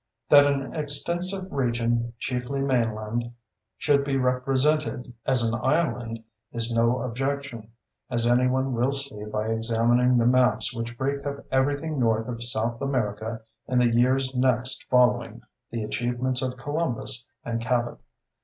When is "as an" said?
5.27-5.53